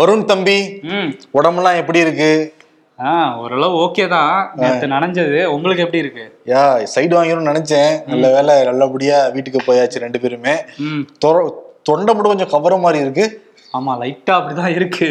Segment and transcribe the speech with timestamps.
[0.00, 0.58] வருண் தம்பி
[1.38, 2.30] உடம்பெல்லாம் எப்படி இருக்கு?
[3.42, 4.36] ஓரளவு ஓகே தான்.
[4.60, 5.40] நேற்று நனைஞ்சது.
[5.54, 6.24] உங்களுக்கு எப்படி இருக்கு?
[6.52, 7.92] யா சைடு வாங்கிடணும்னு நினைச்சேன்.
[8.10, 10.54] நல்ல வேலை நல்லபடியா வீட்டுக்கு போயாச்சு ரெண்டு பேருமே.
[11.88, 13.26] தொண்டை மட்டும் கொஞ்சம் கவர மாதிரி இருக்கு.
[13.78, 15.08] ஆமா லைட்டா அப்படிதான் இருக்கு.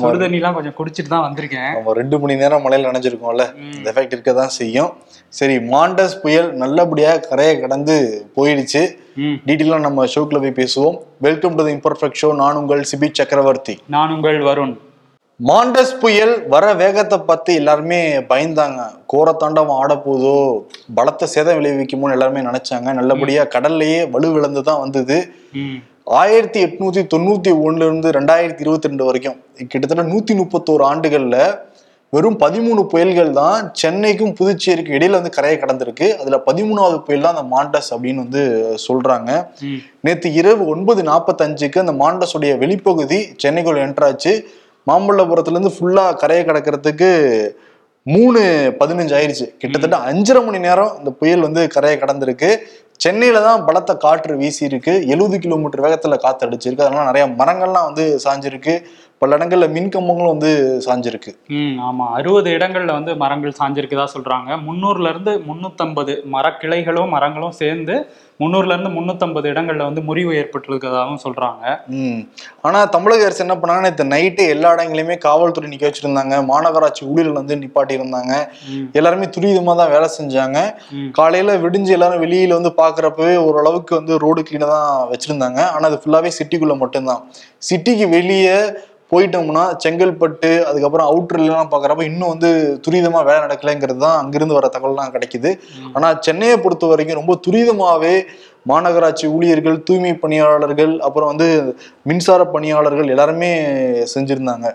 [0.00, 1.72] சுடு தண்ணிலாம் கொஞ்சம் குடிச்சிட்டு தான் வந்திருக்கேன்.
[1.76, 3.44] நம்ம ரெண்டு மணி நேரம் மழையில நனைஞ்சிருக்கோம்ல
[3.74, 4.90] இந்த எஃபெக்ட் இருக்க தான் செய்யும்.
[5.38, 7.96] சரி மாண்டஸ் புயல் நல்லபடியா கரையை கடந்து
[8.36, 8.82] போயிடுச்சு.
[9.48, 10.96] டீட்டெயிலாக நம்ம ஷோக்குள்ள போய் பேசுவோம்.
[11.26, 13.76] Welcome to the imperfect show நான் உங்கள் சிபி சக்கரவர்த்தி.
[13.96, 14.74] நான் உங்கள் வருண்.
[15.40, 18.00] மாண்டஸ் புயல் வர வேகத்தை பார்த்து எல்லாருமே
[18.32, 18.80] பயந்தாங்க.
[19.12, 20.34] கோரத்தாண்டவம் ஆட போதோ
[20.98, 22.88] பலத்த சேதம் விளைவிக்குமோன்னு எல்லாருமே நினைச்சாங்க.
[22.98, 25.18] நல்லபடியா கடல்லையே வலுவிழந்து தான் வந்தது.
[26.06, 29.36] ஆயிரத்தி எட்நூத்தி தொண்ணூத்தி ஒண்ணுல இருந்து ரெண்டாயிரத்தி இருபத்தி ரெண்டு வரைக்கும்
[29.72, 31.36] கிட்டத்தட்ட நூத்தி முப்பத்தோரு ஆண்டுகள்ல
[32.12, 36.06] வெறும் பதிமூணு புயல்கள் தான் சென்னைக்கும் புதுச்சேரிக்கும் இடையில வந்து கரையை கடந்திருக்கு.
[36.20, 38.42] அதுல பதிமூணாவது புயல் தான் அந்த மாண்டஸ் அப்படின்னு வந்து
[38.86, 39.30] சொல்றாங்க.
[40.00, 44.34] நேற்று இரவு ஒன்பது நாற்பத்தஞ்சுக்கு அந்த மாண்டஸுடைய வெளிப்பகுதி சென்னைக்குள்ள என்ட்ராச்சு
[44.86, 47.10] மாமல்லபுரத்துல இருந்து ஃபுல்லா கரையை கடக்கிறதுக்கு
[48.02, 48.40] மூணு
[48.78, 52.50] பதினஞ்சு ஆயிடுச்சு கிட்டத்தட்ட அஞ்சரை மணி நேரம் இந்த புயல் வந்து கரையை கடந்திருக்கு.
[53.00, 58.04] சென்னையில தான் பலத்த காற்று வீசி இருக்கு எழுபது கிலோமீட்டர் வேகத்துல காத்து அடிச்சிருக்கு அதனால நிறைய மரங்கள்லாம் வந்து
[58.24, 58.74] சாஞ்சிருக்கு.
[59.22, 60.48] பல இடங்கள்ல மின் கம்பங்களும் வந்து
[60.86, 61.32] சாஞ்சிருக்கு.
[61.58, 62.04] ம் ஆமா.
[62.18, 64.50] அறுபது இடங்கள்ல வந்து மரங்கள் சாஞ்சிருக்குதா சொல்றாங்க.
[64.66, 67.96] முந்நூறுல இருந்து முன்னூத்தம்பது மரக்கிளைகளும் மரங்களும் சேர்ந்து
[68.40, 71.64] முந்நூறுல இருந்து முன்னூத்தம்பது இடங்கள்ல வந்து முறிவு ஏற்பட்டிருக்கிறதாவும் சொல்றாங்க.
[71.98, 72.20] ம்.
[72.60, 76.34] ஆனா தமிழக அரசு என்ன பண்ணாங்கன்னா நேற்று நைட்டு எல்லா இடங்களையுமே காவல்துறை நிக்க வச்சிருந்தாங்க.
[76.50, 78.32] மாநகராட்சி ஊழியர்கள் வந்து நிப்பாட்டி இருந்தாங்க
[78.94, 80.58] எல்லாருமே துரிதமா தான் வேலை செஞ்சாங்க.
[81.12, 85.60] காலையில விடிஞ்சு எல்லாரும் வெளியில வந்து பாக்குறப்பவே ஓரளவுக்கு வந்து ரோடு கிளீனா தான் வச்சிருந்தாங்க.
[85.74, 87.22] ஆனா அது ஃபுல்லாவே சிட்டிக்குள்ள மட்டும்தான்.
[87.68, 88.56] சிட்டிக்கு வெளியே
[89.12, 92.50] போயிட்டோம்னா செங்கல்பட்டு அதுக்கப்புறம் அவுட்டர்லாம் பாக்குறப்ப இன்னும் வந்து
[92.86, 95.50] துரிதமா வேலை நடக்கலைங்கிறது தான் அங்கிருந்து வர தகவல்லாம் கிடைக்குது.
[95.92, 98.14] ஆனா சென்னையை பொறுத்த வரைக்கும் ரொம்ப துரிதமாவே
[98.66, 103.50] மாநகராட்சி ஊழியர்கள் தூய்மை பணியாளர்கள் அப்புறம் வந்து மின்சார பணியாளர்கள் எல்லாருமே
[104.14, 104.66] செஞ்சிருந்தாங்க.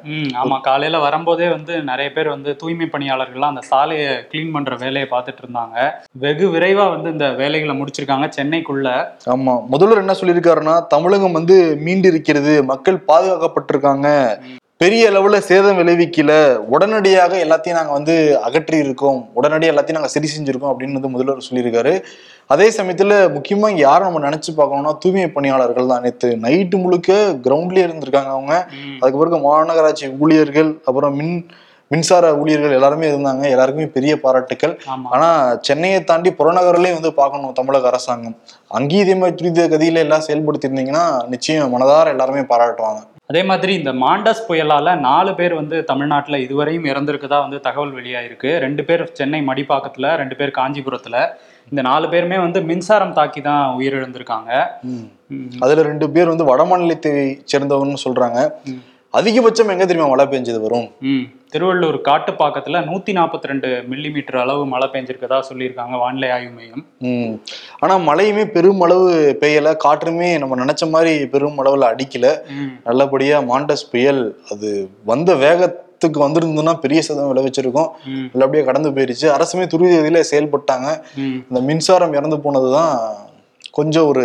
[0.41, 0.61] ஆமா.
[0.61, 5.93] காலையில வரும்போதே வந்து நிறைய பேர் வந்து தூய்மை பணியாளர்கள்லாம் அந்த சாலையை க்ளீன் பண்ற வேலையை பார்த்துட்டு இருந்தாங்க.
[6.11, 9.15] வெகு விரைவா வந்து இந்த வேலைகளை முடிச்சிருக்காங்க சென்னைக்குள்ள.
[9.27, 9.65] ஆமா.
[9.67, 14.07] முதல்வர் என்ன சொல்லியிருக்காருன்னா தமிழகம் வந்து மீண்டு இருக்கிறது மக்கள் பாதுகாக்கப்பட்டிருக்காங்க.
[14.77, 16.31] பெரிய அளவுல சேதம் விளைவிக்கல.
[16.57, 21.93] உடனடியாக எல்லாத்தையும் நாங்க வந்து அகற்றி இருக்கோம் உடனடியாக எல்லாத்தையும் நாங்க சரி செஞ்சிருக்கோம் அப்படின்னு வந்து முதல்வர் சொல்லியிருக்காரு.
[22.49, 26.01] அதே சமயத்துல முக்கியமா யாரை நம்ம நினைச்சு பார்க்கணும்னா தூய்மை பணியாளர்கள் தான்.
[26.01, 27.13] நேற்று நைட்டு முழுக்க
[27.45, 28.53] கிரவுண்ட்லயே இருந்திருக்காங்க அவங்க.
[28.99, 31.33] அதுக்கு பிறகு மாநகராட்சி ஊழியர்கள் அப்புறம் மின்
[31.91, 33.43] மின்சார ஊழியர்கள் எல்லாருமே இருந்தாங்க.
[33.49, 34.73] எல்லாருக்குமே பெரிய பாராட்டுக்கள்.
[34.93, 35.09] ஆமா.
[35.09, 35.27] ஆனா
[35.61, 38.35] சென்னையை தாண்டி புறநகர்லயும் வந்து பார்க்கணும் தமிழக அரசாங்கம்.
[38.67, 43.01] அங்கேயும் இதே மாதிரி துரித கதியில எல்லாம் செயல்படுத்தியிருந்தீங்கன்னா நிச்சயம் மனதார எல்லாருமே பாராட்டுவாங்க.
[43.27, 48.51] அதே மாதிரி இந்த மாண்டஸ் புயலால நாலு பேர் வந்து தமிழ்நாட்டுல இதுவரையும் இறந்திருக்கதா வந்து தகவல் வெளியாயிருக்கு.
[48.65, 51.17] ரெண்டு பேர் சென்னை மடிப்பாக்கத்துல ரெண்டு பேர் காஞ்சிபுரத்துல.
[51.71, 54.51] இந்த நாலு பேருமே வந்து மின்சாரம் தாக்கி தான் உயிரிழந்திருக்காங்க.
[55.63, 57.11] அதுல ரெண்டு பேர் வந்து வட மாநிலத்தை
[57.51, 58.39] சேர்ந்தவங்கன்னு சொல்றாங்க.
[59.13, 60.87] அதிகபட்சம் எங்க தெரியுமா மழை பெஞ்சது வரும்?
[61.53, 66.83] திருவள்ளூர் காட்டுப்பாக்கத்துல நூத்தி நாற்பத்தி ரெண்டு மில்லிமீட்டர் அளவு மழை பெஞ்சிருக்கதா சொல்லியிருக்காங்க வானிலை ஆய்வு மையம்.
[67.81, 69.09] ஆனா மழையுமே பெரும் அளவு
[69.43, 69.71] பெய்யல.
[69.85, 72.29] காற்றுமே நம்ம நினைச்ச மாதிரி பெரும் அளவுல அடிக்கல.
[72.87, 74.23] நல்லபடியா மாண்டஸ் புயல்
[74.53, 74.71] அது
[75.11, 75.35] வந்த
[75.97, 77.89] வேகத்துக்கு வந்திருந்ததுன்னா பெரிய சதம் விளைவிச்சிருக்கும்
[78.33, 79.27] நல்லபடியா கடந்து போயிருச்சு.
[79.37, 80.89] அரசுமே துரிதத்தில செயல்பட்டாங்க.
[81.49, 82.97] இந்த மின்சாரம் இறந்து போனதுதான்
[83.71, 84.23] கொஞ்சம் ஒரு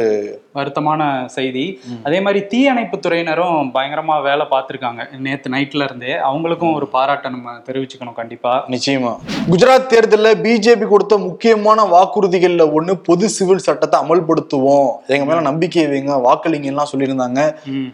[0.54, 1.64] வருத்தமான செய்தி.
[2.04, 5.02] அதே மாதிரி தீயணைப்பு துறையினரும் பயங்கரமா வேலை பார்த்திருக்காங்க.
[5.18, 6.12] நேத்து நைட்ல இருந்தே.
[6.28, 8.52] அவங்களுக்கும் ஒரு பாராட்டை நம்ம தெரிவிச்சுக்கணும் கண்டிப்பா.
[8.68, 9.12] நிச்சயமா.
[9.50, 14.90] குஜராத் தேர்தலில் பிஜேபி கொடுத்த முக்கியமான வாக்குறுதிகள்ல ஒண்ணு பொது சிவில் சட்டத்தை அமல்படுத்துவோம்.
[15.06, 17.40] எங்க மேல நம்பிக்கை வைங்க வாக்களிங்க எல்லாம் சொல்லியிருந்தாங்க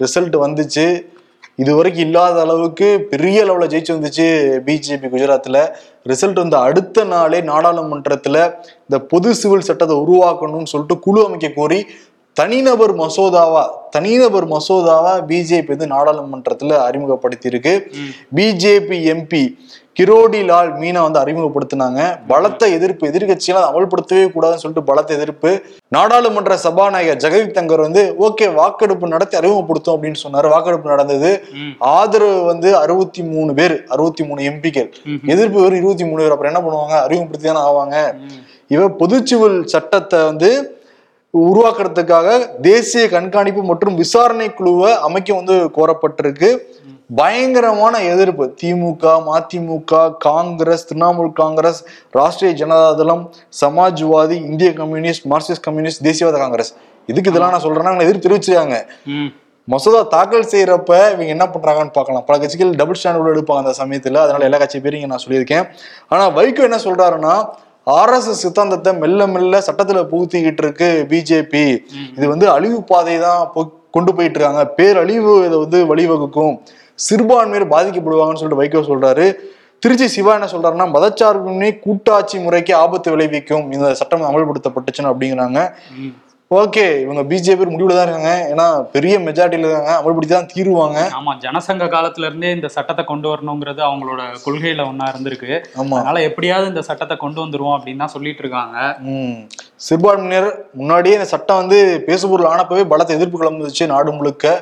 [0.04, 0.86] ரிசல்ட் வந்துச்சு.
[1.58, 4.26] இது வரைக்கும் இல்லாத அளவுக்கு பெரிய அளவுல ஜெயிச்சு வந்துச்சு
[4.66, 5.60] பிஜேபி குஜராத்ல
[6.08, 8.36] ரிசல்ட் வந்து அடுத்த நாளே நாடாளுமன்றத்துல
[8.80, 11.86] இந்த பொது சிவில் சட்டத்தை உருவாக்கணும்னு சொல்லிட்டு குழு அமைக்க கோரி
[12.34, 17.72] தனிநபர் மசோதாவா தனிநபர் மசோதாவா பிஜேபி வந்து நாடாளுமன்றத்துல அறிமுகப்படுத்தியிருக்கு.
[18.36, 19.42] பிஜேபி எம்பி
[20.00, 22.20] கிரோடி லால் மீனா வந்து அறிமுகப்படுத்தினாங்க.
[22.26, 25.62] பலத்த எதிர்ப்பு எதிர்கட்சியெல்லாம் அமல்படுத்தவே கூடாதுன்னு சொல்லிட்டு பலத்த எதிர்ப்பு.
[25.88, 30.48] நாடாளுமன்ற சபாநாயகர் ஜெகதீப் தங்கர் வந்து ஓகே வாக்கெடுப்பு நடத்தி அறிமுகப்படுத்தும் அப்படின்னு சொன்னாரு.
[30.48, 31.42] வாக்கெடுப்பு நடந்தது.
[31.78, 34.90] ஆதரவு வந்து அறுபத்தி மூணு பேர் அறுபத்தி மூணு எம்பிக்கள்
[35.26, 36.30] எதிர்ப்பு வெறும் இருபத்தி மூணு பேர்.
[36.30, 37.02] அப்புறம் என்ன பண்ணுவாங்க?
[37.02, 38.14] அறிமுகப்படுத்தி தானே ஆவாங்க.
[38.68, 40.80] இவ பொதுச்சிவில் சட்டத்தை வந்து
[41.34, 46.58] உருவாக்குறதுக்காக தேசிய கண்காணிப்பு மற்றும் விசாரணை குழுவை அமைக்க வந்து கோரப்பட்டிருக்கு.
[47.10, 48.44] பயங்கரமான எதிர்ப்பு.
[48.60, 51.80] திமுக மதிமுக காங்கிரஸ் திரிணாமுல் காங்கிரஸ்
[52.18, 53.22] ராஷ்டிரிய ஜனதா தளம்
[53.60, 56.72] சமாஜ்வாதி இந்திய கம்யூனிஸ்ட் மார்க்சிஸ்ட் கம்யூனிஸ்ட் தேசியவாத காங்கிரஸ்.
[57.12, 58.78] இதுக்கு இதெல்லாம் நான் சொல்றேன்னா எதிர்ப்பு தெரிவிச்சிருக்காங்க.
[59.72, 62.24] மசோதா தாக்கல் செய்யறப்ப இவங்க என்ன பண்றாங்கன்னு பார்க்கலாம்.
[62.28, 64.20] பல கட்சிகள் டபுள் ஸ்டாண்டர்ட் எடுப்பாங்க அந்த சமயத்துல.
[64.24, 65.64] அதனால எல்லா கட்சி பேரும் இங்க நான் சொல்லியிருக்கேன்.
[66.12, 67.34] ஆனா வைகோ என்ன சொல்றாருன்னா
[68.00, 71.66] ஆர்எஸ்எஸ் சித்தாந்தத்தை மெல்ல மெல்ல சட்டத்துல புகுத்திக்கிட்டு இருக்கு பிஜேபி.
[72.16, 73.40] இது வந்து அழிவு பாதை தான்
[73.96, 74.64] கொண்டு போயிட்டு இருக்காங்க.
[74.78, 76.56] பேரழிவு இதை வந்து வழிவகுக்கும்.
[77.06, 79.26] சிறுபான்மையர் பாதிக்கப்படுவாங்கன்னு சொல்லிட்டு வைகோ சொல்றாரு.
[79.82, 83.66] திருச்சி சிவா என்ன சொல்றாருன்னா மதச்சார்பின்மை கூட்டாட்சி முறைக்கு ஆபத்து விளைவிக்கும்.
[83.74, 85.60] இந்த சட்டம் அமல்படுத்தப்பட்டுச்சுன்னு அப்படிங்கிறாங்க.
[86.50, 88.30] ஓகே இவங்க பிஜேபி முடிவுல தான் இருக்காங்க.
[88.52, 89.94] ஏன்னா பெரிய மெஜாரிட்டியில இருக்காங்க.
[90.00, 90.98] அமல்படுத்தி தான் தீருவாங்க.
[91.18, 95.50] ஆமா ஜனசங்க காலத்துல இருந்தே இந்த சட்டத்தை கொண்டு வரணுங்கிறது அவங்களோட கொள்கையில ஒண்ணா இருந்திருக்கு.
[95.82, 98.76] அதனால எப்படியாவது இந்த சட்டத்தை கொண்டு வந்துருவோம் அப்படின்னு தான் சொல்லிட்டு இருக்காங்க.
[99.88, 100.48] சிறுபான்மையினர்
[100.80, 104.56] முன்னாடியே இந்த சட்டம் வந்து பேசுபொருள் ஆனப்பவே பலத்த எதிர்ப்பு கிளம்புச்சு நாடு முழுக்க.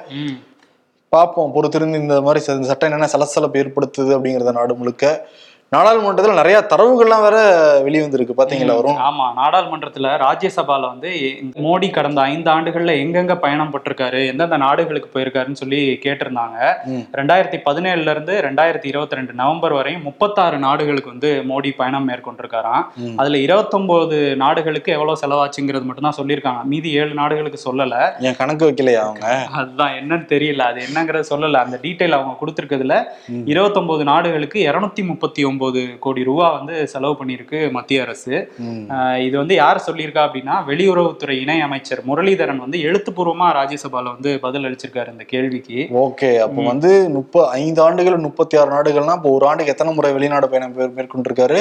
[1.09, 1.55] பார்ப்போம்.
[1.55, 5.29] பொறுத்திருந்து இந்த மாதிரி ச- இந்த சட்டம் என்னென்ன சலசலப்பு ஏற்படுத்துது அப்படிங்கறத நாடு முழுக்க.
[5.75, 7.39] நாடாளுமன்றத்துல நிறைய தரவுகள்லாம் வேற
[7.85, 11.11] வெளியே வந்திருக்கு பாத்தீங்களா வரும் ஆமா நாடாளுமன்றத்துல ராஜ்யசபால வந்து
[11.65, 16.59] மோடி கடந்த ஐந்து ஆண்டுகள்ல எங்கெங்க பயணம் பட்டிருக்காரு எந்தெந்த நாடுகளுக்கு போயிருக்காருன்னு சொல்லி கேட்டிருந்தாங்க.
[17.19, 22.85] ரெண்டாயிரத்தி பதினேழுல இருந்து ரெண்டாயிரத்தி இருபத்தி ரெண்டு நவம்பர் வரையும் முப்பத்தாறு நாடுகளுக்கு வந்து மோடி பயணம் மேற்கொண்டிருக்காராம்.
[23.17, 26.63] அதுல இருபத்தொன்பது நாடுகளுக்கு எவ்வளவு செலவாச்சுங்கிறது மட்டும் தான் சொல்லியிருக்காங்க.
[26.75, 28.01] மீதி ஏழு நாடுகளுக்கு சொல்லல.
[28.29, 29.35] என் கணக்கு வைக்கலையா அவங்க?
[29.61, 30.63] அதுதான் என்னன்னு தெரியல.
[30.71, 31.65] அது என்னங்கறத சொல்லல.
[31.67, 33.03] அந்த டீட்டெயில் அவங்க கொடுத்துருக்கிறதுல
[33.55, 38.35] இருபத்தொன்பது நாடுகளுக்கு இருநூத்தி முப்பத்தி ஒன்பது கோடி ரூபா வந்து செலவு பண்ணியிருக்கு மத்திய அரசு.
[39.21, 45.13] இது வந்து யார் சொல்லியிருக்கா அப்படின்னா வெளியுறவுத்துறை இணை அமைச்சர் முரளிதரன் வந்து எழுத்துப்பூர்வமா ராஜ்யசபால வந்து பதில் அளிச்சிருக்காரு
[45.13, 45.79] இந்த கேள்விக்கு.
[46.03, 50.49] ஓகே அப்போ வந்து முப்ப ஐந்து ஆண்டுகள் முப்பத்தி ஆறு நாடுகள்னா இப்போ ஒரு ஆண்டுக்கு எத்தனை முறை வெளிநாடு
[50.49, 51.61] பயணம் மேற்- மேற்கொண்டிருக்காரு?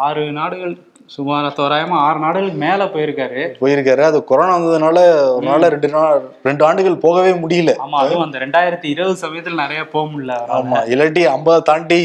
[0.00, 0.74] ஆறு நாடுகள்
[1.14, 3.42] சுமார் தோராயமா ஆறு நாடுகளுக்கு மேல போயிருக்காரு.
[3.60, 4.02] போயிருக்காரு.
[4.08, 4.98] அது கொரோனா வந்ததுனால
[5.34, 7.74] ஒரு நாள் ரெண்டு நாள் ரெண்டு ஆண்டுகள் போகவே முடியல.
[7.86, 10.34] ஆமா அதுவும் அந்த ரெண்டாயிரத்தி இருபது சமயத்துல நிறைய போக முடியல.
[10.58, 12.00] ஆமா இல்லாட்டி ஐம்பதை தாண்டி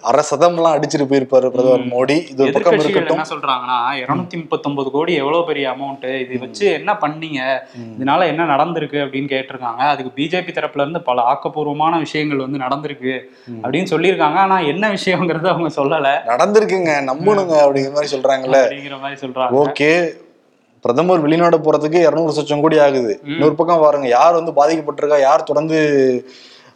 [0.00, 2.16] அரை சதம்லாம் அடிச்சிட்டு போயிருப்பாரு பிரதமர் மோடி.
[2.30, 3.16] இது ஒரு பக்கம் இருக்கட்டும்.
[3.16, 7.40] என்ன சொல்றாங்கன்னா இருநூத்தி முப்பத்தொன்பது கோடி எவ்வளவு பெரிய அமௌண்ட் இது வச்சு என்ன பண்ணீங்க?
[7.98, 9.82] இதனால என்ன நடந்திருக்கு அப்படின்னு கேட்டிருக்காங்க.
[9.92, 13.14] அதுக்கு பிஜேபி தரப்புல இருந்து பல ஆக்கப்பூர்வமான விஷயங்கள் வந்து நடந்திருக்கு
[13.62, 14.38] அப்படின்னு சொல்லியிருக்காங்க.
[14.46, 16.08] ஆனா என்ன விஷயங்கிறத அவங்க சொல்லல.
[16.26, 16.94] நடந்திருக்குங்க.
[17.10, 18.47] நம்பணுங்க அப்படிங்கிற மாதிரி சொல்றாங்கல்ல
[19.20, 19.50] சொல்றாங்க.
[19.50, 20.12] ஓகே.
[20.80, 23.20] பிரதமர் வெளிநாடு போறதுக்கு இருநூறு லட்சம் கோடி ஆகுது.
[23.26, 25.78] இன்னொரு பக்கம் பாருங்க யார் வந்து பாதிக்கப்பட்டிருக்கா யார் தொடர்ந்து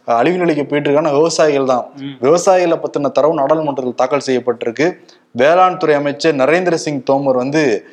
[0.05, 1.89] அழிவு நிலைக்கு போயிட்டு இருக்காங்கன்னா விவசாயிகள் தான்.
[2.21, 4.97] விவசாயிகளை பத்தின தரவு நாடாளுமன்றத்தில் தாக்கல் செய்யப்பட்டிருக்கு.
[5.31, 7.85] வேளாண் துறை அமைச்சர் நரேந்திர சிங் தோமர் வந்து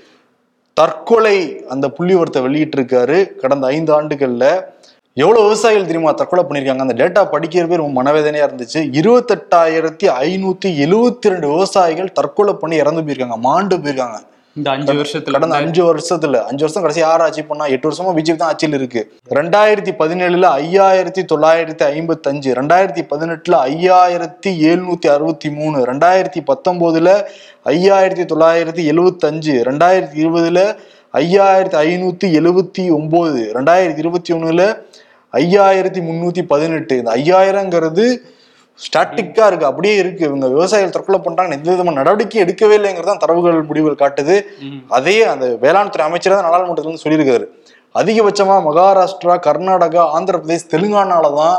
[0.72, 3.36] தற்கொலை அந்த புள்ளிவரத்தை வெளியிட்டிருக்காரு.
[3.36, 4.64] கடந்த ஐந்து ஆண்டுகள்ல
[5.16, 8.80] எவ்வளவு விவசாயிகள் தெரியுமா தற்கொலை பண்ணிருக்காங்க அந்த டேட்டா படிக்கிறப்பே ரொம்ப மனவேதனையா இருந்துச்சு.
[9.00, 14.18] இருபத்தெட்டாயிரத்தி ஐநூத்தி எழுவத்தி ரெண்டு விவசாயிகள் தற்கொலை பண்ணி இறந்து போயிருக்காங்க மாண்டு போயிருக்காங்க.
[14.56, 18.38] இந்த அஞ்சு வருஷத்துல கடந்த அஞ்சு வருஷத்துல அஞ்சு வருஷம் கடைசி யார் ஆட்சி பண்ணா எட்டு வருஷமா பிஜேபி
[18.40, 19.02] தான் ஆட்சியில் இருக்கு.
[19.38, 27.10] ரெண்டாயிரத்தி பதினேழுல ஐயாயிரத்தி தொள்ளாயிரத்தி ஐம்பத்தி அஞ்சு ரெண்டாயிரத்தி பதினெட்டுல ஐயாயிரத்தி எழுநூத்தி அறுபத்தி மூணு ரெண்டாயிரத்தி பத்தொன்பதுல
[27.74, 30.62] ஐயாயிரத்தி தொள்ளாயிரத்தி எழுவத்தி அஞ்சு ரெண்டாயிரத்தி இருபதுல
[31.14, 34.64] ஐயாயிரத்தி ஐநூத்தி எழுவத்தி ஒன்பது ரெண்டாயிரத்தி இருபத்தி ஒண்ணுல
[35.32, 36.94] ஐயாயிரத்தி முன்னூத்தி பதினெட்டு.
[37.00, 38.04] இந்த ஐயாயிரங்கிறது
[38.84, 39.66] ஸ்டாட்டிக்கா இருக்கு.
[39.70, 40.22] அப்படியே இருக்கு.
[40.28, 44.36] இவங்க விவசாயிகள் தற்கொலை பண்றாங்க எந்த விதமான நடவடிக்கை எடுக்கவே இல்லைங்கிறது தான் தரவுகள் முடிவுகள் காட்டுது.
[44.98, 47.46] அதே அந்த வேளாண் துறை அமைச்சர் தான் நாடாளுமன்றத்துல சொல்லியிருக்காரு.
[48.00, 51.58] அதிகபட்சமா மகாராஷ்டிரா கர்நாடகா ஆந்திர பிரதேஷ் தெலுங்கானால தான்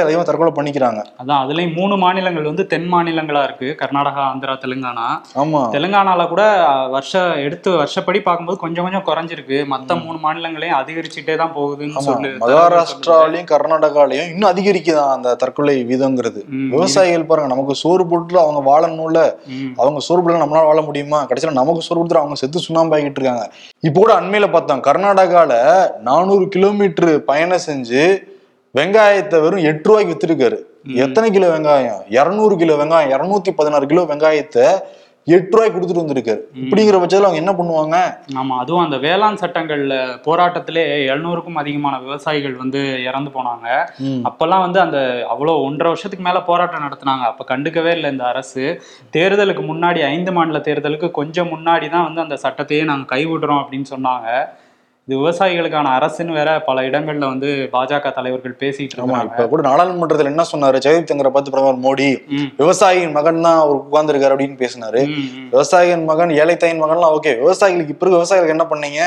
[0.00, 1.00] அதிகமா தற்கொலை பண்ணிக்கிறாங்க.
[1.22, 3.76] அதான் அதுலயும் மூணு மாநிலங்கள் வந்து தென் மாநிலங்களா இருக்கு.
[3.80, 5.06] கர்நாடகா ஆந்திரா தெலுங்கானா.
[5.34, 5.60] ஆமா.
[5.72, 9.66] தெலுங்கானால கூட அஹ், வருஷ எடுத்து வருஷப்படி பார்க்கும்போது கொஞ்சம் கொஞ்சம் குறைஞ்சிருக்கு.
[9.70, 16.40] மத்த மூணு மாநிலங்களையும் அதிகரிச்சுட்டே தான் போகுதுன்னு சொல்லு மகாராஷ்டிராலையும் கர்நாடகாலையும் இன்னும் அதிகரிக்குதான் அந்த தற்கொலை வீதங்கிறது.
[16.70, 19.20] விவசாயிகள் பாருங்க நமக்கு சோறு போட்டு அவங்க வாழணும்ல.
[19.76, 21.24] அவங்க சோறு போட்டு நம்மளால வாழ முடியுமா?
[21.24, 23.44] கடைசியில நமக்கு சோறு கொடுத்துட்டு அவங்க செத்து சுண்ணாம்பாகிட்டு இருக்காங்க.
[23.84, 25.52] இப்போ கூட அண்மையில பார்த்தோம் கர்நாடகால
[26.00, 28.02] நானூறு கிலோமீட்டர் பயணம் செஞ்சு
[28.78, 30.58] வெங்காயத்தை வெறும் எட்டு ரூபாய்க்கு வித்துருக்காரு
[31.04, 31.98] எத்தனை கிலோ வெங்காயம்?
[32.18, 34.64] இருநூறு கிலோ வெங்காயம் இருநூத்தி பதினாறு கிலோ வெங்காயத்தை
[35.34, 36.40] எட்டு ரூபாய்க்கு கொடுத்துட்டு வந்திருக்காரு.
[36.62, 37.96] இப்படிங்கிற பட்சத்துல அவங்க என்ன பண்ணுவாங்க?
[38.40, 40.82] ஆமா அதுவும் அந்த வேளாண் சட்டங்கள்ல போராட்டத்திலே
[41.12, 43.68] எழுநூறுக்கும் அதிகமான விவசாயிகள் வந்து இறந்து போனாங்க.
[44.30, 44.98] அப்பெல்லாம் வந்து அந்த
[45.34, 47.26] அவ்வளோ ஒன்றரை வருஷத்துக்கு மேல போராட்டம் நடத்துனாங்க.
[47.32, 48.64] அப்ப கண்டுக்கவே இல்லை இந்த அரசு.
[49.18, 54.28] தேர்தலுக்கு முன்னாடி ஐந்து மாநில தேர்தலுக்கு கொஞ்சம் முன்னாடி தான் வந்து அந்த சட்டத்தையே நாங்க கைவிடுறோம் அப்படின்னு சொன்னாங்க.
[55.08, 59.22] இது விவசாயிகளுக்கான அரசுன்னு வேற பல இடங்கள்ல வந்து பாஜக தலைவர்கள் பேசிட்டு இருக்காங்க.
[59.28, 60.76] இப்ப கூட நாடாளுமன்றத்துல என்ன சொன்னாரு?
[60.84, 62.06] ஜெகதீப் தங்கரை பார்த்து பிரதமர் மோடி
[62.60, 65.00] விவசாயியின் மகன் தான் அவர் உட்கார்ந்துருக்காரு அப்படின்னு பேசினாரு.
[65.54, 67.32] விவசாயியின் மகன் ஏழை தாயின் மகன்லாம் ஓகே.
[67.42, 69.00] விவசாயிகளுக்கு இப்ப விவசாயிகளுக்கு என்ன பண்ணீங்க.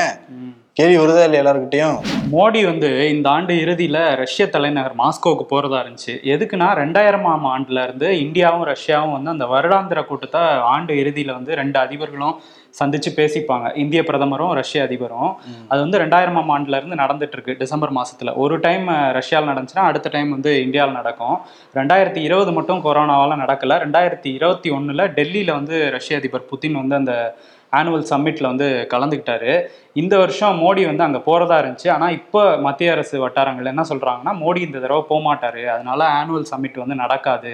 [0.78, 1.98] கேள்வி வருதா இல்லையா எல்லாருக்கிட்டையும்
[2.32, 6.14] மோடி வந்து இந்த ஆண்டு இறுதியில ரஷ்ய தலைநகர் மாஸ்கோவுக்கு போறதா இருந்துச்சு.
[6.34, 10.42] எதுக்குன்னா ரெண்டாயிரமாம் ஆண்டுல இருந்து இந்தியாவும் ரஷ்யாவும் வந்து அந்த வருடாந்திர கூட்டத்தை
[10.74, 12.36] ஆண்டு இறுதியில வந்து ரெண்டு அதிபர்களும்
[12.78, 13.76] சந்திச்சு பேசிப்பாங்க.
[13.76, 15.32] இந்திய பிரதமரும் ரஷ்ய அதிபரும்.
[15.68, 18.34] அது வந்து ரெண்டாயிரமாம் ஆண்டுல இருந்து நடந்துட்டு இருக்கு டிசம்பர் மாசத்துல.
[18.34, 21.36] ஒரு டைம் ரஷ்யாவில் நடந்துச்சுன்னா அடுத்த டைம் வந்து இந்தியாவில் நடக்கும்.
[21.74, 23.78] ரெண்டாயிரத்தி இருபது மட்டும் கொரோனாவால நடக்கல.
[23.84, 27.36] ரெண்டாயிரத்தி இருபத்தி ஒண்ணுல டெல்லியில வந்து ரஷ்ய அதிபர் புதின் வந்து அந்த
[27.72, 29.52] ஆனுவல் சம்மிட்ல வந்து கலந்துக்கிட்டாரு.
[29.96, 31.88] இந்த வருஷம் மோடி வந்து அங்க போறதா இருந்துச்சு.
[31.90, 35.62] ஆனா இப்போ மத்திய அரசு வட்டாரங்கள் என்ன சொல்றாங்கன்னா மோடி இந்த தடவை போக மாட்டாரு.
[35.74, 37.52] அதனால ஆனுவல் சம்மிட் வந்து நடக்காது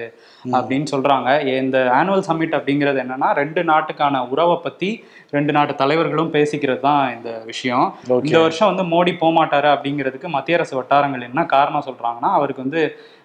[0.57, 1.29] அப்படின்னு சொல்றாங்க.
[1.63, 4.91] இந்த ஆனுவல் சம்மிட் அப்படிங்கிறது என்னன்னா ரெண்டு நாட்டுக்கான உறவை பத்தி
[5.31, 7.87] ரெண்டு நாட்டு தலைவர்களும் பேசிக்கிறது தான் இந்த விஷயம்.
[8.25, 12.83] இந்த வருஷம் வந்து மோடி போக மாட்டாரு அப்படிங்கிறதுக்கு மத்திய அரசு வட்டாரங்கள் என்ன காரணம் சொல்றாங்கன்னா அவருக்கு வந்து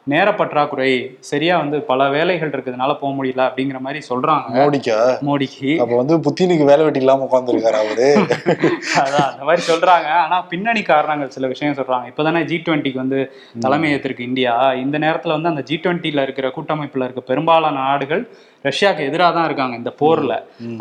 [0.07, 0.91] நேர பற்றாக்குறை
[1.29, 4.45] சரியா வந்து பல வேலைகள் இருக்கிறதுனால போக முடியல அப்படிங்கிற மாதிரி சொல்றாங்க.
[4.57, 4.97] மோடிக்கா?
[5.27, 5.71] மோடிக்கு.
[5.79, 8.07] அப்ப வந்து புத்தினுக்கு வேலை வெட்டி இல்லாம உட்காந்துருக்காரு அவரு.
[9.07, 10.09] அதான் அந்த மாதிரி சொல்றாங்க.
[10.23, 12.07] ஆனா பின்னணி காரணங்கள் சில விஷயம் சொல்றாங்க.
[12.11, 13.19] இப்பதானே ஜி டுவெண்ட்டிக்கு வந்து
[13.59, 14.55] தலைமை ஏற்றிருக்கு இந்தியா.
[14.83, 18.23] இந்த நேரத்துல வந்து அந்த ஜி டுவெண்ட்டில இருக்கிற கூட்டமைப்புல இருக்க பெரும்பாலான நாடுகள்
[18.65, 20.33] ரஷ்யாவுக்கு எதிராக தான் இருக்காங்க இந்த போர்ல.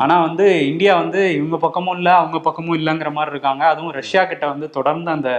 [0.03, 3.65] ஆனா வந்து இந்தியா வந்து இவங்க பக்கமும் இல்ல அவங்க பக்கமும் இல்லைங்கிற மாதிரி இருக்காங்க.
[3.73, 5.31] அதுவும் ரஷ்யா கிட்ட வந்து தொடர்ந்து அந்த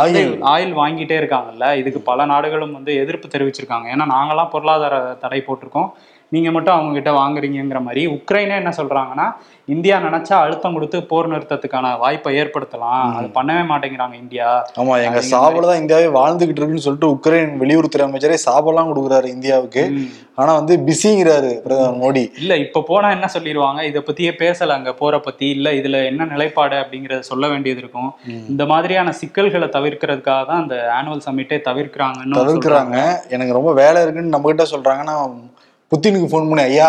[0.00, 0.32] ஆயில்.
[0.54, 1.68] ஆயில் வாங்கிட்டே இருக்காங்கல்ல.
[1.80, 3.86] இதுக்கு பல நாடுகளும் வந்து எதிர்ப்பு தெரிவிச்சிருக்காங்க.
[3.94, 5.90] ஏன்னா நாங்கெல்லாம் பொருளாதார தடை போட்டிருக்கோம்.
[6.32, 9.26] நீங்க மட்டும் அவங்க கிட்ட வாங்குறீங்கங்கிற மாதிரி உக்ரைனே என்ன சொல்றாங்கன்னா
[9.68, 13.04] இந்தியா நினைச்சா அழுத்தம் கொடுத்து போர் நிறுத்தத்துக்கான வாய்ப்பை ஏற்படுத்தலாம்.
[13.18, 14.48] அது பண்ணவே மாட்டேங்கிறாங்க இந்தியா.
[14.80, 19.84] ஆமா எங்க சாபல தான் இந்தியாவே வாழ்ந்துகிட்டு இருக்குன்னு சொல்லிட்டு உக்ரைன் வெளியுறவுத்துறை அமைச்சரே சாபெல்லாம் கொடுக்குறாரு இந்தியாவுக்கு.
[19.94, 20.08] ம்.
[20.34, 22.24] ஆனா வந்து பிஸிங்கிறாரு பிரதமர் மோடி.
[22.36, 23.80] இல்ல இப்ப போனா என்ன சொல்லிடுவாங்க?
[23.82, 25.48] இத பத்தியே பேசல அங்க போற பத்தி.
[25.50, 28.10] இல்ல இதுல என்ன நிலைப்பாடு அப்படிங்கறத சொல்ல வேண்டியது இருக்கும்.
[28.52, 32.96] இந்த மாதிரியான சிக்கல்களை தவிர்க்கிறதுக்காக தான் அந்த ஆனுவல் சம்மிட்டே தவிர்க்கிறாங்கன்னு தவிர்க்கிறாங்க.
[33.30, 35.36] எனக்கு ரொம்ப வேலை இருக்குன்னு நம்ம கிட்ட சொல்றாங்க நான்
[35.92, 36.88] புத்தினுக்கு ஃபோன் பண்ணி ஐயா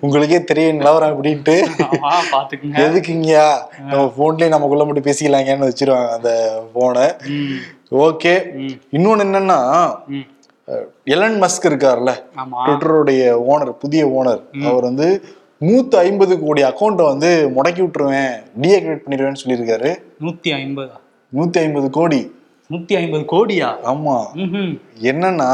[0.00, 1.54] உங்களுக்கே தெரியும் நிலவரம் அப்படின்ட்டு.
[1.86, 2.76] ஆமா பாத்துக்குங்க.
[2.82, 3.46] எதுக்குங்கயா
[3.82, 6.32] நம்ம போன்லயே நமக்குள்ள மட்டும் பேசிக்கலாங்கன்னு வச்சிருவாங்க அந்த
[6.74, 7.56] போனை ம்,
[8.02, 8.34] ஓகே.
[8.92, 9.58] இன்னொன்னு என்னன்னா.
[11.06, 12.60] எலன் மஸ்க் இருக்கார்ல ஆமா.
[12.62, 15.08] ட்விட்டருடைய ஓனர் புதிய ஓனர் அவர் வந்து
[15.60, 19.90] நூத்தி ஐம்பது கோடி அக்கௌண்ட்டை வந்து முடக்கி விட்டுருவேன் டீஆக்டிவேட் பண்ணிடுவேன்னு சொல்லியிருக்காரு.
[20.22, 20.96] நூத்தி ஐம்பதா?
[21.32, 22.20] நூத்தி ஐம்பது கோடி.
[22.70, 23.68] நூத்தி ஐம்பது கோடியா?
[23.84, 24.14] ஆமா.
[25.10, 25.50] என்னன்னா.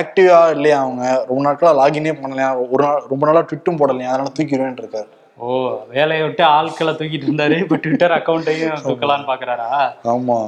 [0.00, 1.24] ஆக்டிவா இல்லையா அவங்க?
[1.28, 2.68] ரொம்ப நாட்களா லாகினே பண்ணலையா?
[2.70, 4.10] ஒரு நாள் ரொம்ப நாளா ட்விட்டும் போடலையா?
[4.10, 5.08] அதனால தூக்கிடுவேன் இருக்காரு.
[5.38, 5.48] ஓ
[5.88, 7.56] வேலையை விட்டு ஆட்களை தூக்கிட்டு இருந்தாரு.
[7.58, 9.68] இப்ப ட்விட்டர் அக்கௌண்ட்டையும் தூக்கலான்னு பாக்குறாரா?
[10.04, 10.38] ஆமா.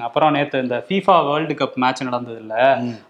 [0.00, 2.54] அப்புறம் நேத்து இந்த FIFA வேர்ல்டு கப் மேட்ச் நடந்தது இல்ல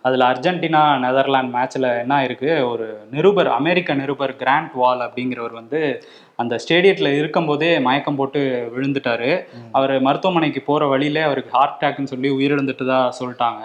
[0.02, 6.02] அதுல அர்ஜென்டினா நெதர்லாந்து மேட்ச்ல என்ன ஆயிருக்கு ஒரு நிருபர் அமெரிக்க நிருபர் கிராண்ட் வால் அப்படிங்கிறவர் வந்து
[6.42, 8.40] அந்த ஸ்டேடியத்துல இருக்கும்போதே மயக்கம் போட்டு
[8.74, 9.30] விழுந்துட்டாரு.
[9.78, 13.62] அவர் மருத்துவமனைக்கு போற வழியிலே அவருக்கு ஹார்ட் அட்டாக்னு சொல்லி உயிரிழந்துட்டதா சொல்லிட்டாங்க.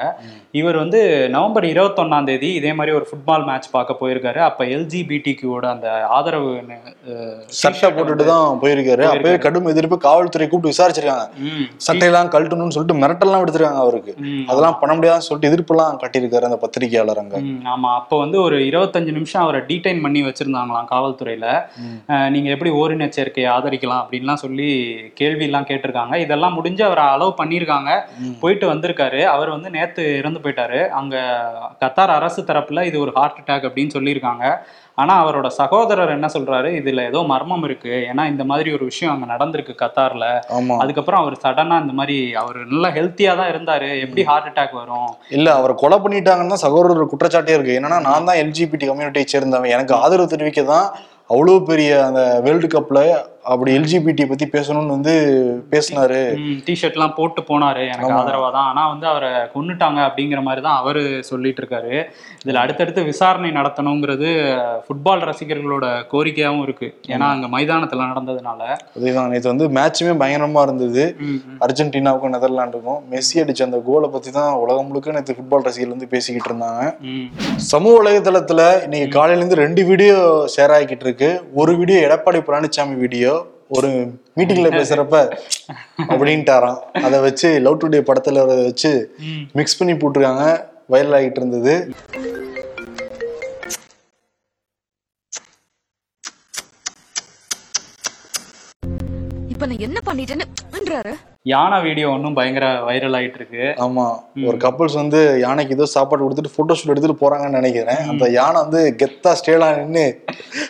[0.60, 1.00] இவர் வந்து
[1.36, 4.40] நவம்பர் இருபத்தொன்னாம் தேதி இதே மாதிரி ஒரு ஃபுட்பால் மேட்ச் பார்க்க போயிருக்காரு.
[4.48, 5.88] அப்ப எல்ஜிபிடிக்யூட அந்த
[6.18, 6.52] ஆதரவு
[7.60, 9.06] சட்டை போட்டுட்டு தான் போயிருக்காரு.
[9.12, 10.00] அப்பவே கடும் எதிர்ப்பு.
[10.08, 11.28] காவல்துறை கூப்பிட்டு விசாரிச்சிருக்காங்க.
[11.88, 14.16] சட்டையெல்லாம் கழட்டணும்னு சொல்லிட்டு மிரட்டல்லாம் எடுத்திருக்காங்க அவருக்கு.
[14.50, 17.38] அதெல்லாம் பண்ண முடியாதுன்னு சொல்லிட்டு எதிர்ப்பெல்லாம் கட்டியிருக்காரு அந்த பத்திரிகையாளர் அங்க.
[17.76, 17.92] ஆமா.
[18.02, 21.48] அப்போ வந்து ஒரு இருபத்தஞ்சு நிமிஷம் அவரை டீடைன் பண்ணி வச்சிருந்தாங்களாம் காவல்துறையில.
[22.36, 24.68] நீங்க எப்படி ஓரின சேர்க்கையை ஆதரிக்கலாம் அப்படின்லாம் சொல்லி
[25.20, 26.16] கேள்வி எல்லாம் கேட்டிருக்காங்க.
[26.26, 27.90] இதெல்லாம் முடிஞ்சு அவரை அலோவ் பண்ணியிருக்காங்க.
[28.42, 29.20] போயிட்டு வந்திருக்காரு.
[29.34, 30.80] அவர் வந்து நேத்து இறந்து போயிட்டாரு.
[31.00, 31.16] அங்க
[31.82, 34.46] கத்தார் அரசு தரப்புல இது ஒரு ஹார்ட் அட்டாக் அப்படின்னு சொல்லியிருக்காங்க.
[35.02, 36.70] ஆனா அவரோட சகோதரர் என்ன சொல்றாரு?
[36.80, 37.94] இதுல ஏதோ மர்மம் இருக்கு.
[38.10, 40.26] ஏன்னா இந்த மாதிரி ஒரு விஷயம் அங்க நடந்திருக்கு கத்தார்ல.
[40.84, 43.90] அதுக்கப்புறம் அவர் சடனா இந்த மாதிரி அவர் நல்லா ஹெல்த்தியா தான் இருந்தாரு.
[44.06, 45.10] எப்படி ஹார்ட் அட்டாக் வரும்?
[45.38, 47.80] இல்ல அவரை கொலை பண்ணிட்டாங்கன்னா சகோதரர் குற்றச்சாட்டே இருக்கு.
[47.80, 49.74] என்னன்னா நான் தான் எல்ஜிபிடி கம்யூனிட்டியை சேர்ந்தவன்.
[49.78, 50.88] எனக்கு ஆதரவு தெரிவிக்க தான்
[51.30, 53.04] அவ்வளோ பெரிய அந்த வேர்ல்டு கப்பில்
[53.52, 55.14] அப்படி எல்ஜிபிடி பத்தி பேசணும்னு வந்து
[55.72, 56.20] பேசினாரு.
[56.68, 57.82] டிஷர்ட் எல்லாம் போட்டு போனாரு.
[57.94, 58.20] எனக்கு ஆமா.
[58.22, 61.94] ஆதரவா தான் ஆனா வந்து அவரை கொன்னுட்டாங்க அப்படிங்கிற மாதிரி தான் அவரு சொல்லிட்டு இருக்காரு
[62.44, 64.30] இதுல அடுத்தடுத்து விசாரணை நடத்தணுங்கிறது
[64.86, 66.88] ஃபுட்பால் ரசிகர்களோட கோரிக்கையாவும் இருக்கு.
[67.14, 68.62] ஏன்னா அங்க மைதானத்துல நடந்ததுனால.
[68.98, 69.30] அதேதான்.
[69.34, 71.06] நேற்று வந்து மேட்சுமே பயங்கரமா இருந்தது.
[71.68, 76.52] அர்ஜென்டினாவுக்கும் நெதர்லாண்டுக்கும் மெஸ்ஸி அடிச்ச அந்த கோலை பத்தி தான் உலகம் முழுக்க நேற்று ஃபுட்பால் ரசிகர்கள் வந்து பேசிக்கிட்டு
[76.52, 76.82] இருந்தாங்க.
[77.74, 80.18] சமூக வலைதளத்துல இன்னைக்கு காலையில இருந்து ரெண்டு வீடியோ
[80.56, 81.32] ஷேர் ஆகிக்கிட்டு இருக்கு.
[81.62, 83.33] ஒரு வீடியோ எடப்பாடி பழனிசாமி வீடியோ
[83.78, 83.90] ஒரு
[84.38, 85.18] மீட்டிங்ல பேசுறப்ப
[86.14, 86.80] அப்படின்ட்டாராம்.
[87.06, 88.92] அதை வச்சு லவ் டுடே படத்துல அதை வச்சு
[89.54, 90.46] மிக்ஸ் பண்ணி போட்டிருக்காங்க.
[90.94, 91.76] வைரல் ஆகிட்டு இருந்தது.
[99.54, 100.48] இப்ப நான் என்ன பண்ணிட்டேன்னு
[101.52, 104.04] யானை வீடியோ ஒன்றும் பயங்கர வைரல் ஆயிட்டு இருக்கு ஆமா
[104.50, 108.00] ஒரு கப்பல்ஸ் வந்து யானைக்கு ஏதோ சாப்பாடு கொடுத்துட்டு போட்டோ ஷூட் எடுத்துட்டு போறாங்கன்னு நினைக்கிறேன்.
[108.12, 110.06] அந்த யானை வந்து கெத்தா ஸ்டேலா நின்னு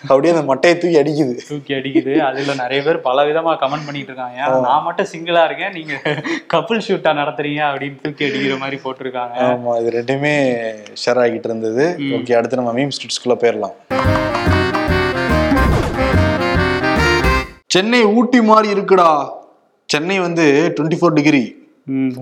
[0.10, 1.36] அப்படியே அந்த மட்டையை தூக்கி அடிக்குது.
[1.50, 2.14] தூக்கி அடிக்குது.
[2.30, 4.40] அதுல நிறைய பேர் பல விதமா கமெண்ட் பண்ணிட்டு இருக்காங்க.
[4.68, 5.76] நான் மட்டும் சிங்கிளா இருக்கேன்.
[5.78, 5.94] நீங்க
[6.56, 9.38] கப்புள் ஷூட்டா நடத்துறீங்க அப்படின்னு தூக்கி அடிக்கிற மாதிரி போட்டிருக்காங்க.
[9.52, 9.78] ஆமா.
[9.84, 10.34] இது ரெண்டுமே
[11.04, 11.86] ஷேர் ஆகிட்டு இருந்தது.
[12.20, 13.78] ஓகே அடுத்து நம்ம மீம் ஸ்ட்ரீட்ஸ்குள்ள போயிடலாம்
[17.76, 19.10] சென்னை ஊட்டி மாதிரி இருக்குடா.
[19.94, 20.46] சென்னை வந்து
[20.78, 21.44] twenty four degree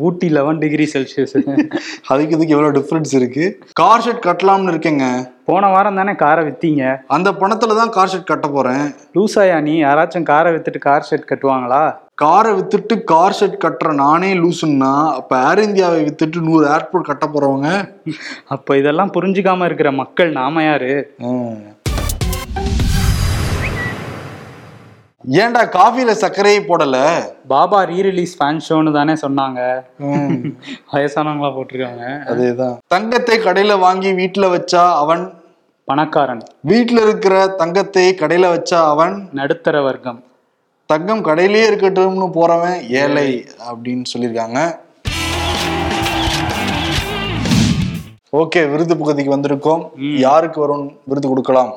[0.06, 1.34] Ooty eleven degree Celsius
[2.12, 3.44] அதுக்கு இதுக்கு எவ்வளவு டிஃபரன்ஸ் இருக்கு?
[3.80, 5.08] கார் ஷெட் கட்டலாம்னு இருக்கேங்க.
[5.50, 6.84] போன வாரம் தானே காரை வித்தீங்க?
[7.16, 8.86] அந்த பணத்துல தான் கார் ஷெட் கட்ட போறேன்.
[9.18, 9.74] லூசாயா நீ?
[9.86, 11.84] யாராச்சும் காரை வித்துட்டு கார் ஷெட் கட்டுவாங்களா?
[12.24, 17.70] காரை வித்துட்டு கார் ஷெட் கட்டுற நானே லூசுன்னா அப்ப ஏர் இந்தியாவை வித்துட்டு நூறு ஏர்போர்ட் கட்ட போறவங்க.
[18.56, 20.94] அப்ப இதெல்லாம் புரிஞ்சுக்காம இருக்கிற மக்கள் நாம யாரு?
[25.30, 26.98] ஏன்டா காஃபில சர்க்கரையை போடல?
[27.48, 29.60] பாபா ரீரிலீஸ் ஃபேன் ஷோன்னு தானே சொன்னாங்க.
[30.94, 32.06] வயசானவங்களா போட்டிருக்காங்க.
[32.32, 32.78] அதேதான்.
[32.88, 35.34] தங்கத்தை கடையில வாங்கி வீட்டுல வச்சா அவன்?
[35.84, 36.42] பணக்காரன்.
[36.68, 39.30] வீட்டுல இருக்கிற தங்கத்தை கடையில வச்சா அவன்?
[39.32, 40.24] நடுத்தர வர்க்கம்.
[40.86, 44.60] தங்கம் கடையிலேயே இருக்கட்டும்னு போறவன் ஏழை அப்படின்னு சொல்லியிருக்காங்க.
[48.34, 49.86] ஓகே விருது பகுதிக்கு வந்திருக்கோம்.
[50.18, 51.74] யாருக்கு வரும் விருது கொடுக்கலாம்?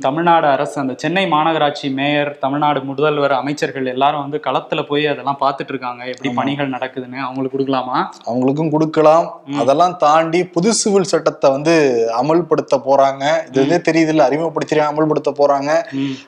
[0.00, 5.68] தமிழ்நாடு அரசு அந்த சென்னை மாநகராட்சி மேயர் தமிழ்நாடு முதல்வர் அமைச்சர்கள் எல்லாரும் வந்து களத்துல போய் அதெல்லாம் பார்த்துட்டு
[5.68, 6.04] இருக்காங்க.
[6.04, 8.06] எப்படி பணிகள் நடக்குதுன்னு அவங்களுக்கு கொடுக்கலாமா?
[8.26, 9.40] அவங்களுக்கும் கொடுக்கலாம்.
[9.58, 13.48] அதெல்லாம் தாண்டி புது சிவில் சட்டத்தை வந்து அமல்படுத்த போறாங்க.
[13.48, 15.82] இது வந்து தெரியுது இல்ல அறிமுகப்படுத்தி அமல்படுத்த போறாங்க.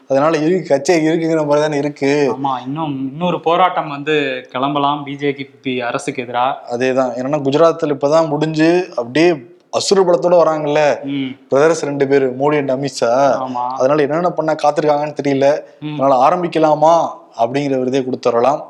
[0.09, 2.35] அதனால இருக்கு கச்சே இருக்குங்கிற மாதிரி தானே இருக்கு.
[2.39, 5.07] ஆமா இன்னும் இன்னொரு போராட்டம் வந்து கிளம்பலாம்.
[5.07, 6.55] பிஜேபி அரசுக்கு எதிரா.
[6.71, 7.13] அதேதான்.
[7.17, 10.81] என்னன்னா குஜராத்ல இப்பதான் முடிஞ்சு அப்படியே அசுர படத்தோட வராங்கல்ல?
[11.49, 13.13] பிரதர்ஸ் ரெண்டு பேர் மோடி அண்ட் அமித்ஷா.
[13.79, 15.47] அதனால என்னென்ன பண்ண காத்திருக்காங்கன்னு தெரியல.
[15.95, 16.95] அதனால ஆரம்பிக்கலாமா?
[17.43, 18.61] அப்படிங்கிற விருதே கொடுத்துடலாம்.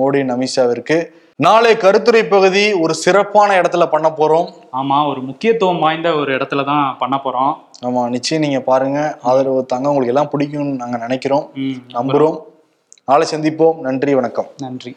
[0.00, 0.98] மோடி அண்ட் அமித்ஷாவிற்கு.
[1.36, 4.48] நாளை கருத்துரை பகுதி ஒரு சிறப்பான இடத்துல பண்ண போறோம்.
[4.72, 7.54] ஆமா ஒரு முக்கியத்துவம் வாய்ந்த ஒரு இடத்துல தான் பண்ண போறோம்.
[7.84, 9.18] ஆமா நிச்சயம் நீங்க பாருங்க.
[9.22, 11.50] ஆதரவு தாங்க உங்களுக்கு எல்லாம் பிடிக்கும்னு நாங்க நினைக்கிறோம்.
[11.94, 12.38] நம்புறோம்.
[13.06, 13.78] நாளை சந்திப்போம்.
[13.78, 14.48] நன்றி வணக்கம்.
[14.58, 14.96] நன்றி.